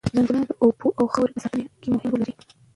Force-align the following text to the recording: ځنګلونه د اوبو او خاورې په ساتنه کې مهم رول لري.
ځنګلونه 0.13 0.45
د 0.49 0.51
اوبو 0.63 0.87
او 0.99 1.05
خاورې 1.13 1.33
په 1.35 1.39
ساتنه 1.43 1.63
کې 1.81 1.89
مهم 1.95 2.09
رول 2.11 2.21
لري. 2.23 2.33